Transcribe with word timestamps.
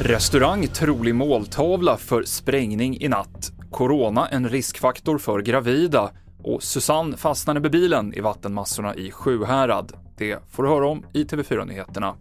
Restaurang 0.00 0.66
trolig 0.66 1.14
måltavla 1.14 1.96
för 1.96 2.22
sprängning 2.22 3.00
i 3.00 3.08
natt. 3.08 3.52
Corona 3.70 4.28
en 4.28 4.48
riskfaktor 4.48 5.18
för 5.18 5.42
gravida 5.42 6.10
och 6.42 6.62
Susanne 6.62 7.16
fastnade 7.16 7.60
med 7.60 7.70
bilen 7.70 8.14
i 8.14 8.20
vattenmassorna 8.20 8.94
i 8.94 9.10
Sjuhärad. 9.10 9.92
Det 10.18 10.38
får 10.50 10.62
du 10.62 10.68
höra 10.68 10.88
om 10.88 11.06
i 11.12 11.24
TV4-nyheterna. 11.24 12.14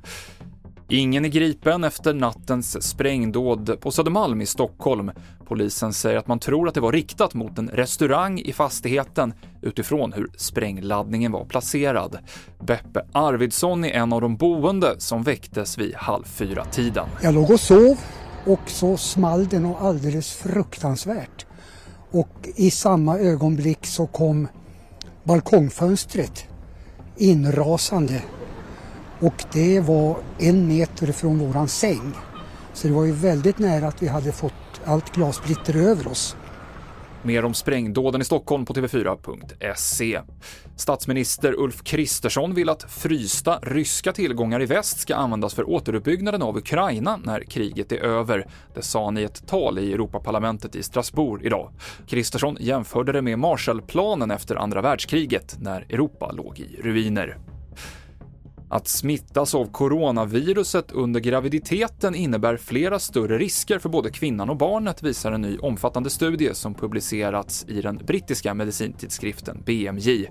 Ingen 0.91 1.25
är 1.25 1.29
gripen 1.29 1.83
efter 1.83 2.13
nattens 2.13 2.83
sprängdåd 2.83 3.81
på 3.81 3.91
Södermalm 3.91 4.41
i 4.41 4.45
Stockholm. 4.45 5.11
Polisen 5.45 5.93
säger 5.93 6.17
att 6.17 6.27
man 6.27 6.39
tror 6.39 6.67
att 6.67 6.73
det 6.73 6.81
var 6.81 6.91
riktat 6.91 7.33
mot 7.33 7.57
en 7.57 7.69
restaurang 7.69 8.39
i 8.39 8.54
fastigheten 8.54 9.33
utifrån 9.61 10.13
hur 10.13 10.31
sprängladdningen 10.37 11.31
var 11.31 11.45
placerad. 11.45 12.17
Beppe 12.59 13.05
Arvidsson 13.11 13.83
är 13.83 13.89
en 13.89 14.13
av 14.13 14.21
de 14.21 14.37
boende 14.37 14.95
som 14.97 15.23
väcktes 15.23 15.78
vid 15.78 15.95
halv 15.95 16.23
fyra-tiden. 16.23 17.07
Jag 17.21 17.33
låg 17.33 17.51
och 17.51 17.59
sov 17.59 17.97
och 18.45 18.69
så 18.69 18.97
small 18.97 19.47
det 19.47 19.59
något 19.59 19.81
alldeles 19.81 20.31
fruktansvärt. 20.31 21.45
Och 22.11 22.50
i 22.56 22.71
samma 22.71 23.19
ögonblick 23.19 23.86
så 23.86 24.07
kom 24.07 24.47
balkongfönstret 25.23 26.45
inrasande 27.17 28.21
och 29.19 29.43
det 29.54 29.79
var 29.79 30.18
en 30.39 30.68
meter 30.68 31.11
från 31.11 31.39
våran 31.39 31.68
säng. 31.68 32.14
Så 32.73 32.88
det 32.88 32.94
var 32.94 33.05
ju 33.05 33.11
väldigt 33.11 33.59
nära 33.59 33.88
att 33.88 34.03
vi 34.03 34.08
hade 34.08 34.31
fått 34.31 34.53
allt 34.86 35.16
glassplitter 35.16 35.75
över 35.75 36.08
oss. 36.08 36.36
Mer 37.23 37.45
om 37.45 37.53
sprängdåden 37.53 38.22
i 38.22 38.23
Stockholm 38.23 38.66
på 38.66 38.73
tv4.se. 38.73 40.22
Statsminister 40.75 41.53
Ulf 41.59 41.83
Kristersson 41.83 42.53
vill 42.53 42.69
att 42.69 42.92
frysta 42.92 43.59
ryska 43.61 44.11
tillgångar 44.14 44.61
i 44.61 44.66
väst 44.66 45.00
ska 45.00 45.16
användas 45.16 45.53
för 45.53 45.70
återuppbyggnaden 45.70 46.42
av 46.42 46.58
Ukraina 46.58 47.20
när 47.23 47.42
kriget 47.42 47.92
är 47.92 47.97
över. 47.97 48.47
Det 48.73 48.81
sa 48.81 49.06
han 49.06 49.17
i 49.17 49.23
ett 49.23 49.47
tal 49.47 49.80
i 49.80 49.94
Europaparlamentet 49.94 50.75
i 50.75 50.84
Strasbourg 50.84 51.45
idag. 51.45 51.72
Kristersson 52.08 52.58
jämförde 52.59 53.12
det 53.12 53.22
med 53.22 53.40
Marshallplanen 53.40 54.31
efter 54.31 54.56
andra 54.56 54.81
världskriget 54.81 55.58
när 55.59 55.81
Europa 55.81 56.31
låg 56.31 56.59
i 56.59 56.81
ruiner. 56.81 57.38
Att 58.72 58.88
smittas 58.88 59.56
av 59.56 59.72
coronaviruset 59.72 60.92
under 60.92 61.20
graviditeten 61.20 62.16
innebär 62.16 62.58
flera 62.58 63.00
större 63.00 63.38
risker 63.38 63.80
för 63.80 63.89
både 63.89 64.09
kvinnan 64.09 64.50
och 64.50 64.58
barnet, 64.58 65.03
visar 65.03 65.31
en 65.31 65.42
ny 65.42 65.58
omfattande 65.58 66.09
studie 66.09 66.53
som 66.53 66.73
publicerats 66.73 67.66
i 67.67 67.81
den 67.81 67.97
brittiska 67.97 68.53
medicintidskriften 68.53 69.64
BMJ. 69.66 70.28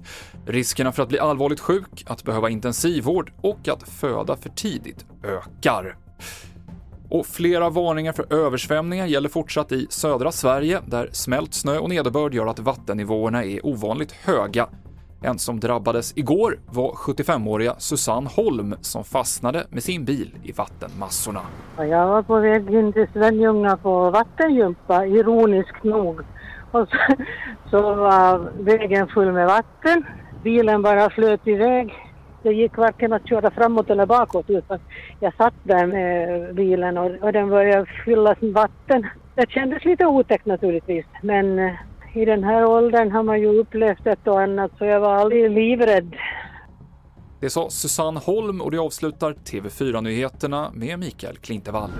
Riskerna 0.47 0.93
för 0.93 1.03
att 1.03 1.09
bli 1.09 1.19
allvarligt 1.19 1.61
sjuk, 1.61 2.05
att 2.07 2.25
behöva 2.25 2.51
intensivvård 2.51 3.33
och 3.41 3.69
att 3.69 3.89
föda 3.89 4.37
för 4.37 4.49
tidigt 4.49 5.07
ökar. 5.25 5.97
Och 7.11 7.27
flera 7.27 7.71
varningar 7.71 8.13
för 8.13 8.33
översvämningar 8.33 9.07
gäller 9.07 9.29
fortsatt 9.29 9.73
i 9.73 9.87
södra 9.91 10.33
Sverige, 10.33 10.81
där 10.87 11.09
smält 11.13 11.55
snö 11.55 11.79
och 11.79 11.89
nederbörd 11.89 12.35
gör 12.35 12.47
att 12.47 12.59
vattennivåerna 12.59 13.45
är 13.45 13.67
ovanligt 13.67 14.13
höga. 14.13 14.69
En 15.23 15.39
som 15.39 15.61
drabbades 15.61 16.17
igår 16.17 16.59
var 16.67 16.91
75-åriga 16.91 17.75
Susanne 17.79 18.29
Holm 18.37 18.75
som 18.81 19.05
fastnade 19.05 19.67
med 19.71 19.83
sin 19.83 20.05
bil 20.05 20.35
i 20.43 20.53
vattenmassorna. 20.53 21.41
Jag 21.77 22.07
var 22.07 22.23
på 22.23 22.41
väg 22.41 22.75
in 22.75 22.93
till 22.93 23.07
Svenljunga 23.13 23.77
på 23.77 24.11
vattengympa, 24.11 25.07
ironiskt 25.07 25.85
nog. 25.85 26.21
Och 26.71 26.89
så, 26.89 26.97
så 27.71 27.95
var 27.95 28.53
vägen 28.63 29.09
full 29.09 29.33
med 29.33 29.47
vatten. 29.47 30.05
Bilen 30.43 30.83
bara 30.83 31.11
flöt 31.11 31.47
iväg. 31.47 31.95
Det 32.43 32.53
gick 32.53 32.77
varken 32.77 33.13
att 33.13 33.29
köra 33.29 33.51
framåt 33.51 33.91
eller 33.91 34.07
bakåt 34.07 34.51
utan 34.51 34.79
jag 35.21 35.35
satt 35.35 35.55
där 35.63 35.87
med 35.87 36.55
bilen 36.55 36.99
och, 36.99 37.11
och 37.23 37.33
den 37.33 37.49
började 37.49 37.87
fyllas 38.05 38.41
med 38.41 38.53
vatten. 38.53 39.07
Det 39.35 39.51
kändes 39.51 39.85
lite 39.85 40.07
otäckt 40.07 40.47
naturligtvis 40.47 41.07
men 41.23 41.59
eh, 41.59 41.73
i 42.19 42.25
den 42.25 42.45
här 42.45 42.65
åldern 42.65 43.11
har 43.13 43.23
man 43.23 43.41
ju 43.41 43.47
upplevt 43.47 44.07
ett 44.07 44.27
och 44.27 44.41
annat 44.41 44.71
så 44.79 44.85
jag 44.85 45.01
var 45.01 45.15
aldrig 45.15 45.51
livrädd. 45.51 46.17
Det 47.41 47.51
sa 47.51 47.71
Susanne 47.71 48.21
Holm 48.25 48.61
och 48.61 48.71
det 48.71 48.79
avslutar 48.79 49.33
TV4-nyheterna 49.33 50.71
med 50.75 50.99
Mikael 50.99 51.37
Klintevall. 51.37 51.91